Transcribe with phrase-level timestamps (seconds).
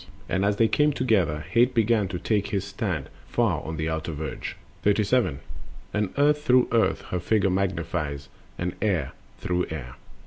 [0.27, 4.13] And as they came together, Hate began To take his stand far on the outer
[4.13, 4.57] verge.
[4.83, 5.37] Similia similibus.
[5.37, 5.39] 37.
[5.93, 8.27] And Earth through Earth her figure magnifies,
[8.57, 9.97] And Air through Air.